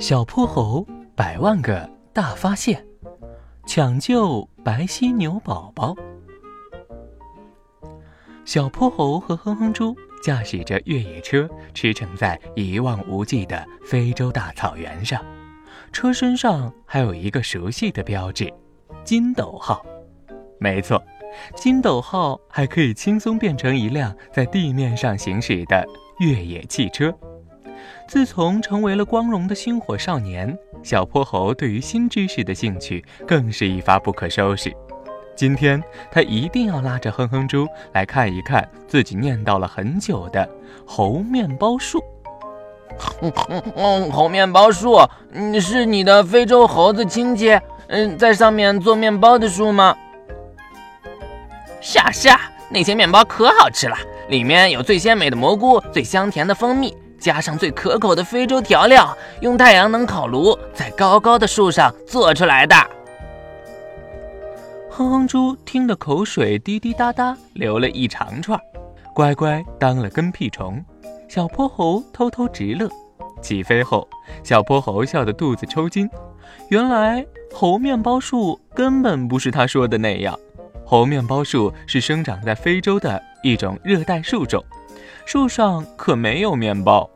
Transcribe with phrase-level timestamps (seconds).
[0.00, 2.82] 小泼猴百万个大发现，
[3.66, 5.94] 抢救白犀牛宝宝。
[8.46, 9.94] 小泼猴和哼哼猪
[10.24, 15.22] 驾驶着越野车驰骋在一望无际的非洲大草原上，
[15.92, 18.50] 车身上还有一个熟悉的标志——
[19.04, 19.84] 金斗号。
[20.58, 21.04] 没错，
[21.54, 25.86] 金斗号还可以轻松变成一辆在地面上行驶的
[26.20, 27.14] 越野汽车。
[28.08, 34.74] 自从成为了光荣的星火少年，小泼猴对于新知识的兴趣更是一发不可收拾。
[35.36, 40.48] 今天他一定要拉着哼哼猪来看一看自己念叨了很久的
[40.84, 42.02] 猴面包树。
[43.76, 44.98] 嗯，猴面包树，
[45.32, 49.96] 嗯，是你的非洲猴子亲戚，嗯，在上面做面包的树吗？
[51.80, 52.38] 是啊是啊，
[52.68, 53.96] 那些面包可好吃了，
[54.28, 56.94] 里面有最鲜美的蘑菇，最香甜的蜂蜜。
[57.20, 62.74] 加上最可口的非洲调料，用太阳能烤炉在高高的树上做出来的。
[64.88, 68.58] 哼哼猪听得口水滴滴答答流了一长串，
[69.14, 70.84] 乖乖当了跟屁虫。
[71.28, 72.88] 小泼猴偷偷直乐。
[73.40, 74.06] 起飞后，
[74.42, 76.10] 小泼猴笑得肚子抽筋。
[76.68, 80.38] 原来猴面包树根本不是他说的那样，
[80.84, 84.62] 猴面包树是生长在非洲的一种热带树种。
[85.24, 87.08] 树上可没有面包，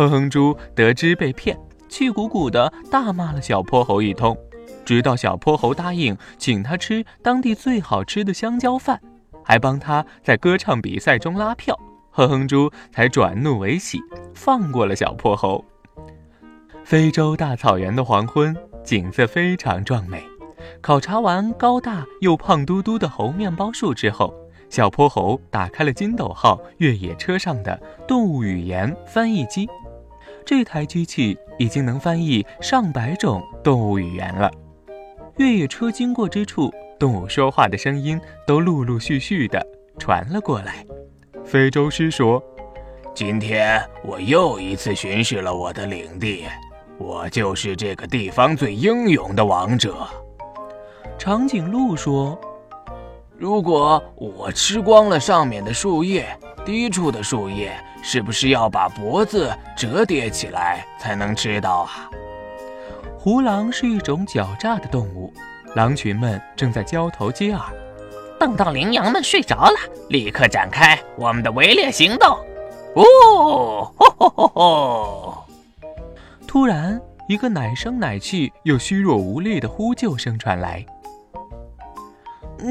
[0.00, 4.34] 哼哼猪得知被骗，气鼓鼓的大骂了小泼猴一通，
[4.82, 8.98] 直到小泼猴答应请他吃当地最好吃的香蕉饭，
[9.44, 11.78] 还帮他在歌唱比赛中拉票，
[12.12, 14.00] 哼哼猪才转怒为喜，
[14.32, 15.62] 放过了小泼猴。
[16.82, 20.24] 非洲大草原的黄昏景色非常壮美，
[20.80, 24.34] 考察完高大又胖嘟嘟的猴面包树之后。
[24.70, 29.68] 小泼猴打开了金斗号越野车上的动物语言翻译机，
[30.50, 34.50] 这台机器已经能翻译上百种动物语言了。
[35.36, 39.64] 越野车经过之处，动物说话的声音都陆陆续续的
[39.96, 40.84] 传了过来。
[41.44, 42.42] 非洲狮说
[43.14, 46.44] ：“今天我又一次巡视了我的领地，
[46.98, 50.04] 我就是这个地方最英勇的王者。”
[51.16, 52.36] 长颈鹿说。
[53.38, 56.26] 如果我吃光了上面的树叶，
[56.62, 57.72] 低处的树叶
[58.02, 62.10] 是不是要把脖子折叠起来才能吃到啊？
[63.18, 65.30] 胡狼是一种狡诈的动物，
[65.74, 67.62] 狼群们正在交头接耳。
[68.38, 69.76] 等到羚羊们睡着了，
[70.08, 72.38] 立刻展开我们的围猎行动。
[72.94, 75.46] 哦，吼吼吼吼！
[76.46, 80.84] 突然，一个奶声奶气又虚弱无力的呼救声传来。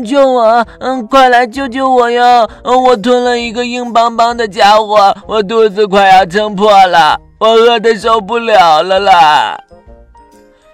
[0.04, 0.66] 救我！
[0.80, 2.48] 嗯，快来救救我呀！
[2.64, 9.58] 我吞了一个硬邦邦的家伙，我肚子快要撑破了，我饿得受不了了啦！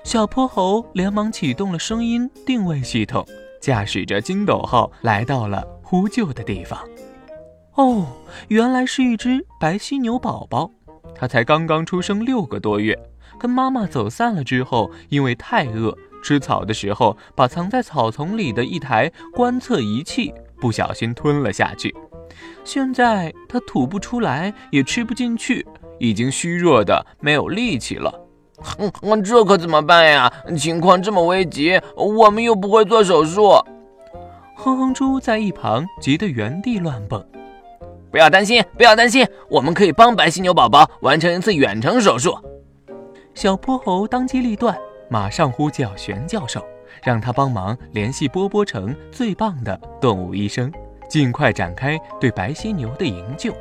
[0.04, 3.26] 小泼猴连忙启动了声音定位系统，
[3.60, 6.80] 驾驶着筋斗号来到了呼救的地方。
[7.74, 8.06] 哦，
[8.50, 10.70] 原来是一只白犀牛宝宝，
[11.16, 12.98] 它才刚刚出生六个多月，
[13.40, 15.98] 跟妈妈走散了之后，因为太饿。
[16.26, 21.94] 吃草的时候，把藏在草丛里的一台观测仪器不小心吞了下去。
[22.64, 25.64] 现在它吐不出来，也吃不进去，
[26.00, 28.12] 已经虚弱的没有力气了。
[29.04, 30.34] 嗯，这可怎么办呀？
[30.58, 33.52] 情况这么危急，我们又不会做手术。
[34.56, 37.24] 哼哼猪在一旁急得原地乱蹦。
[38.10, 42.36] 不要担心，不要担心，我们可以帮白犀牛宝宝完成一次远程手术。
[43.36, 44.76] 小泼猴当机立断。
[45.16, 46.62] 马上呼叫玄教授，
[47.02, 50.70] 让他帮忙联系波波城最棒的动物医生，
[51.08, 53.56] 尽快展开对白犀牛的营救。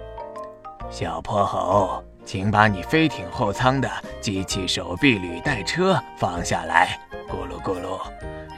[0.91, 3.89] 小泼猴，请把你飞艇后舱的
[4.21, 6.99] 机器手臂履带车放下来，
[7.29, 8.01] 咕噜咕噜，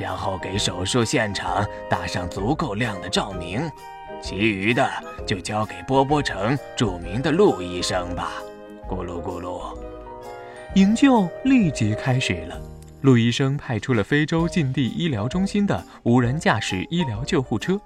[0.01, 3.71] 然后给手术现场打上足够亮的照明。
[4.23, 4.91] 其余的
[5.27, 8.33] 就交给波波城著名的陆医生吧，
[8.89, 9.77] 咕噜咕噜。
[10.77, 12.59] 营救立即开始了。
[13.07, 17.81] 陆医生派出了非洲近地医疗中心的无人驾驶医疗救护车，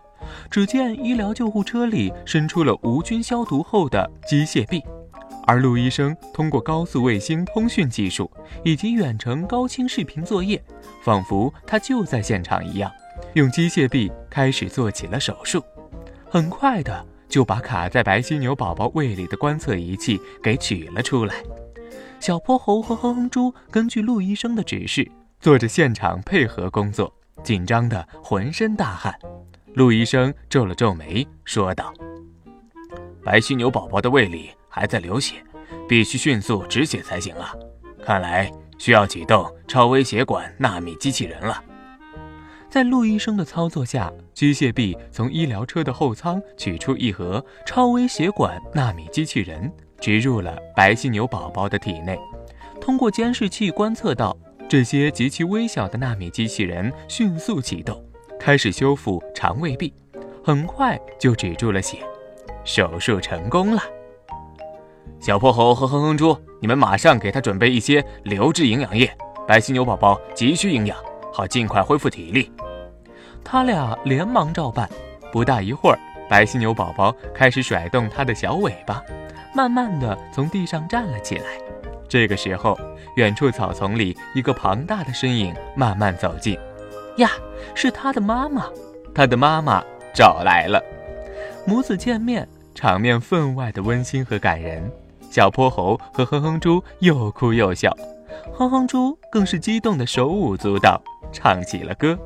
[0.50, 4.82] 只见医疗救护车里伸出了无菌消毒后的机械臂，
[5.46, 8.31] 而陆医生通过高速卫星通讯技术
[8.64, 10.58] 以及远程高清视频作业，
[11.05, 12.90] 仿佛他就在现场一样，
[13.34, 15.62] 用机械臂开始做起了手术，
[16.31, 21.34] 很快的就把卡在白犀牛宝宝胃里的观测仪器给取了出来。
[22.20, 27.11] 小泼猴和哼哼猪根据陆医生的指示，做着现场配合工作，
[27.43, 29.19] 紧张的浑身大汗。
[29.72, 31.90] 陆医生皱了皱眉，说道
[33.25, 35.43] ：“白犀牛宝宝的胃里还在流血，
[35.88, 37.55] 必须迅速止血才行啊！
[38.05, 41.64] 看来需要启动超微血管纳米机器人了。
[42.69, 52.19] 在陆医生的操作下，机械臂从医疗车的后舱取出一盒超微血管纳米机器人，植入了白犀牛宝宝的体内。
[52.81, 54.37] 通过监视器观测到，
[54.69, 58.02] 这些极其微小的纳米机器人迅速启动，
[58.38, 59.93] 开始修复肠胃壁，
[60.43, 61.99] 很快就止住了血。
[62.64, 63.82] 手术成功了。
[65.19, 69.11] 小泼猴和哼哼猪，你们马上给他准备一些流质营养液，
[69.47, 70.97] 白犀牛宝宝急需营养，
[71.32, 72.50] 好尽快恢复体力。
[73.44, 74.88] 他俩连忙照办。
[75.32, 75.99] 不大一会儿，
[76.29, 79.00] 白犀牛宝宝开始甩动它的小尾巴，
[79.55, 81.58] 慢慢的从地上站了起来。
[82.08, 82.79] 这个时候，
[83.17, 86.58] 远处草丛里一个庞大的身影慢慢走近。
[87.19, 87.31] 呀，
[87.75, 88.67] 是他的妈妈！
[89.14, 89.82] 他的妈妈
[90.14, 90.82] 找来了。
[91.67, 94.91] 母子见面，场面分外的温馨和感人。
[95.31, 97.97] 小泼猴和哼哼猪又哭又笑，
[98.52, 101.00] 哼哼猪更是激动的手舞足蹈，
[101.31, 102.19] 唱起了歌。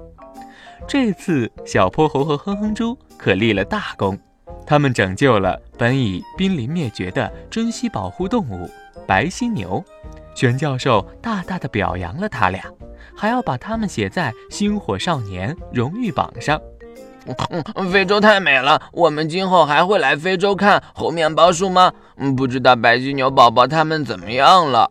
[0.87, 4.19] 这次小泼猴和哼哼猪可立了大功，
[4.67, 8.69] 他们拯救了本已濒临灭绝的珍稀保护动物
[9.07, 9.85] 白犀牛。
[10.35, 12.65] 玄教授大大的表扬了他俩，
[13.15, 16.61] 还要把他们写在星火少年荣誉榜上。
[17.93, 21.93] 非洲太美了，我们今后还会来非洲看猴面包树吗？
[22.37, 24.91] 不知道白犀牛宝宝他们怎么样了？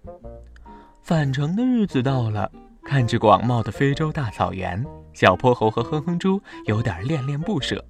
[1.01, 2.49] 返程的日子到了，
[2.85, 4.83] 看着广袤的非洲大草原，
[5.13, 7.83] 小泼猴和哼哼猪有点恋恋不舍。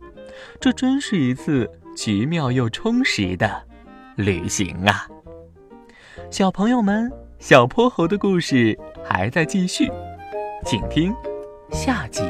[0.59, 3.63] 这真是一次奇妙又充实的
[4.15, 5.07] 旅行啊！
[6.29, 9.91] 小朋友们，小泼猴的故事还在继续，
[10.65, 11.13] 请听
[11.71, 12.21] 下集。